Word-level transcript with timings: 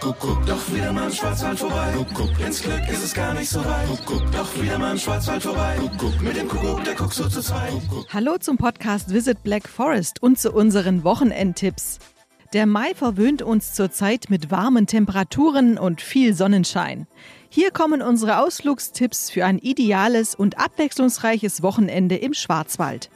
Kuckuck, 0.00 0.46
doch 0.46 0.72
wieder 0.72 0.94
mal 0.94 1.08
im 1.08 1.12
Schwarzwald 1.12 1.58
vorbei. 1.58 1.92
Kuckuck, 1.94 2.40
ins 2.40 2.62
Glück 2.62 2.88
ist 2.88 3.04
es 3.04 3.12
gar 3.12 3.34
nicht 3.34 3.50
so 3.50 3.62
weit. 3.62 3.86
Kuckuck, 3.86 4.32
doch 4.32 4.62
wieder 4.62 4.78
mal 4.78 4.92
im 4.92 4.98
Schwarzwald 4.98 5.42
vorbei. 5.42 5.76
Kuckuck, 5.78 6.22
mit 6.22 6.36
dem 6.38 6.48
Kuckuck, 6.48 6.82
der 6.84 6.94
guckt 6.94 7.12
so 7.12 7.28
zu 7.28 7.42
zweit. 7.42 7.74
Hallo 8.10 8.38
zum 8.38 8.56
Podcast 8.56 9.12
Visit 9.12 9.42
Black 9.42 9.68
Forest 9.68 10.22
und 10.22 10.38
zu 10.38 10.52
unseren 10.52 11.04
Wochenendtipps. 11.04 11.98
Der 12.54 12.64
Mai 12.64 12.94
verwöhnt 12.94 13.42
uns 13.42 13.74
zurzeit 13.74 14.30
mit 14.30 14.50
warmen 14.50 14.86
Temperaturen 14.86 15.76
und 15.76 16.00
viel 16.00 16.32
Sonnenschein. 16.32 17.06
Hier 17.50 17.70
kommen 17.70 18.00
unsere 18.00 18.38
Ausflugstipps 18.38 19.30
für 19.30 19.44
ein 19.44 19.58
ideales 19.58 20.34
und 20.34 20.58
abwechslungsreiches 20.58 21.62
Wochenende 21.62 22.16
im 22.16 22.32
Schwarzwald. 22.32 23.10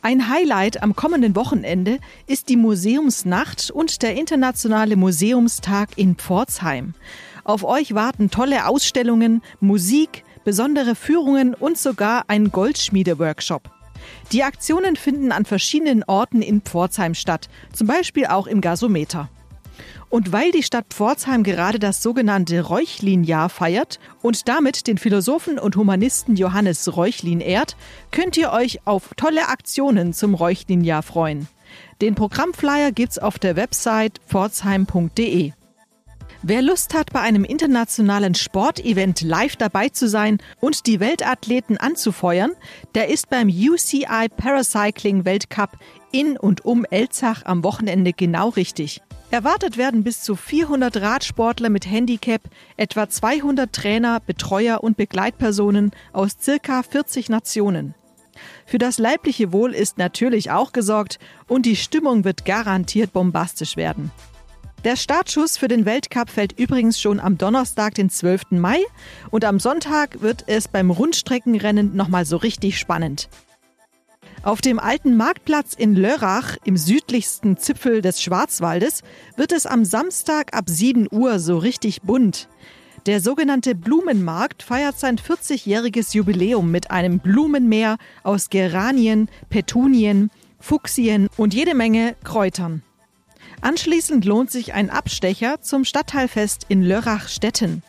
Ein 0.00 0.28
Highlight 0.28 0.82
am 0.82 0.94
kommenden 0.94 1.34
Wochenende 1.34 1.98
ist 2.28 2.48
die 2.48 2.56
Museumsnacht 2.56 3.72
und 3.72 4.02
der 4.02 4.14
Internationale 4.14 4.94
Museumstag 4.94 5.90
in 5.96 6.14
Pforzheim. 6.14 6.94
Auf 7.42 7.64
euch 7.64 7.94
warten 7.94 8.30
tolle 8.30 8.66
Ausstellungen, 8.66 9.42
Musik, 9.60 10.22
besondere 10.44 10.94
Führungen 10.94 11.52
und 11.52 11.78
sogar 11.78 12.24
ein 12.28 12.52
Goldschmiede-Workshop. 12.52 13.70
Die 14.30 14.44
Aktionen 14.44 14.94
finden 14.94 15.32
an 15.32 15.44
verschiedenen 15.44 16.04
Orten 16.04 16.42
in 16.42 16.60
Pforzheim 16.60 17.14
statt, 17.14 17.48
zum 17.72 17.88
Beispiel 17.88 18.26
auch 18.26 18.46
im 18.46 18.60
Gasometer. 18.60 19.28
Und 20.10 20.32
weil 20.32 20.50
die 20.52 20.62
Stadt 20.62 20.86
Pforzheim 20.90 21.42
gerade 21.42 21.78
das 21.78 22.02
sogenannte 22.02 22.62
Reuchlin-Jahr 22.62 23.50
feiert 23.50 24.00
und 24.22 24.48
damit 24.48 24.86
den 24.86 24.96
Philosophen 24.96 25.58
und 25.58 25.76
Humanisten 25.76 26.34
Johannes 26.36 26.96
Reuchlin 26.96 27.40
ehrt, 27.40 27.76
könnt 28.10 28.36
ihr 28.38 28.52
euch 28.52 28.80
auf 28.86 29.10
tolle 29.16 29.48
Aktionen 29.48 30.14
zum 30.14 30.34
Reuchlin-Jahr 30.34 31.02
freuen. 31.02 31.46
Den 32.00 32.14
Programmflyer 32.14 32.92
gibt's 32.92 33.18
auf 33.18 33.38
der 33.38 33.56
Website 33.56 34.20
pforzheim.de. 34.26 35.52
Wer 36.42 36.62
Lust 36.62 36.94
hat, 36.94 37.12
bei 37.12 37.20
einem 37.20 37.44
internationalen 37.44 38.34
Sportevent 38.34 39.22
live 39.22 39.56
dabei 39.56 39.88
zu 39.88 40.08
sein 40.08 40.38
und 40.60 40.86
die 40.86 41.00
Weltathleten 41.00 41.76
anzufeuern, 41.76 42.52
der 42.94 43.08
ist 43.08 43.28
beim 43.28 43.48
UCI 43.48 44.28
Paracycling 44.36 45.24
Weltcup 45.24 45.76
in 46.12 46.36
und 46.36 46.64
um 46.64 46.84
Elzach 46.84 47.44
am 47.44 47.64
Wochenende 47.64 48.12
genau 48.12 48.50
richtig. 48.50 49.02
Erwartet 49.30 49.76
werden 49.76 50.04
bis 50.04 50.22
zu 50.22 50.36
400 50.36 50.96
Radsportler 51.02 51.68
mit 51.68 51.86
Handicap, 51.86 52.40
etwa 52.78 53.10
200 53.10 53.70
Trainer, 53.70 54.20
Betreuer 54.20 54.82
und 54.82 54.96
Begleitpersonen 54.96 55.90
aus 56.14 56.38
circa 56.40 56.82
40 56.82 57.28
Nationen. 57.28 57.94
Für 58.64 58.78
das 58.78 58.98
leibliche 58.98 59.52
Wohl 59.52 59.74
ist 59.74 59.98
natürlich 59.98 60.50
auch 60.50 60.72
gesorgt 60.72 61.18
und 61.46 61.66
die 61.66 61.76
Stimmung 61.76 62.24
wird 62.24 62.46
garantiert 62.46 63.12
bombastisch 63.12 63.76
werden. 63.76 64.10
Der 64.84 64.96
Startschuss 64.96 65.58
für 65.58 65.68
den 65.68 65.84
Weltcup 65.84 66.30
fällt 66.30 66.58
übrigens 66.58 66.98
schon 66.98 67.20
am 67.20 67.36
Donnerstag, 67.36 67.94
den 67.94 68.08
12. 68.08 68.52
Mai 68.52 68.78
und 69.30 69.44
am 69.44 69.60
Sonntag 69.60 70.22
wird 70.22 70.44
es 70.46 70.68
beim 70.68 70.90
Rundstreckenrennen 70.90 71.94
nochmal 71.94 72.24
so 72.24 72.36
richtig 72.38 72.78
spannend. 72.78 73.28
Auf 74.42 74.60
dem 74.60 74.78
alten 74.78 75.16
Marktplatz 75.16 75.74
in 75.74 75.96
Lörrach, 75.96 76.56
im 76.64 76.76
südlichsten 76.76 77.56
Zipfel 77.56 78.02
des 78.02 78.22
Schwarzwaldes, 78.22 79.02
wird 79.36 79.52
es 79.52 79.66
am 79.66 79.84
Samstag 79.84 80.56
ab 80.56 80.64
7 80.68 81.08
Uhr 81.10 81.40
so 81.40 81.58
richtig 81.58 82.02
bunt. 82.02 82.48
Der 83.06 83.20
sogenannte 83.20 83.74
Blumenmarkt 83.74 84.62
feiert 84.62 84.98
sein 84.98 85.16
40-jähriges 85.18 86.14
Jubiläum 86.14 86.70
mit 86.70 86.90
einem 86.90 87.18
Blumenmeer 87.18 87.96
aus 88.22 88.48
Geranien, 88.48 89.28
Petunien, 89.50 90.30
Fuchsien 90.60 91.28
und 91.36 91.52
jede 91.52 91.74
Menge 91.74 92.14
Kräutern. 92.22 92.82
Anschließend 93.60 94.24
lohnt 94.24 94.52
sich 94.52 94.72
ein 94.72 94.88
Abstecher 94.88 95.60
zum 95.62 95.84
Stadtteilfest 95.84 96.66
in 96.68 96.82
Lörrach-Stetten. 96.82 97.82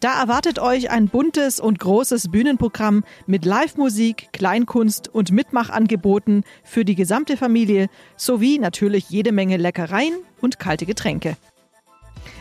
Da 0.00 0.20
erwartet 0.20 0.58
euch 0.58 0.90
ein 0.90 1.08
buntes 1.08 1.60
und 1.60 1.78
großes 1.78 2.30
Bühnenprogramm 2.30 3.04
mit 3.26 3.44
Live-Musik, 3.44 4.28
Kleinkunst 4.32 5.08
und 5.08 5.32
Mitmachangeboten 5.32 6.44
für 6.64 6.84
die 6.84 6.94
gesamte 6.94 7.36
Familie 7.36 7.88
sowie 8.16 8.58
natürlich 8.58 9.10
jede 9.10 9.32
Menge 9.32 9.56
Leckereien 9.56 10.14
und 10.40 10.58
kalte 10.58 10.86
Getränke. 10.86 11.36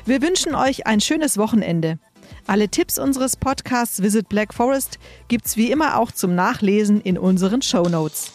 Wir 0.05 0.21
wünschen 0.21 0.55
euch 0.55 0.87
ein 0.87 1.01
schönes 1.01 1.37
Wochenende. 1.37 1.99
Alle 2.45 2.69
Tipps 2.69 2.97
unseres 2.97 3.35
Podcasts 3.35 4.01
Visit 4.01 4.29
Black 4.29 4.53
Forest 4.53 4.99
gibt's 5.27 5.57
wie 5.57 5.71
immer 5.71 5.99
auch 5.99 6.11
zum 6.11 6.35
Nachlesen 6.35 7.01
in 7.01 7.17
unseren 7.17 7.61
Show 7.61 7.89
Notes. 7.89 8.31